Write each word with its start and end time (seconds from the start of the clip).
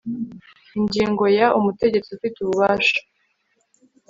ingingo 0.77 1.23
ya 1.37 1.47
umutegetsi 1.59 2.09
ufite 2.15 2.37
ububasha 2.41 2.99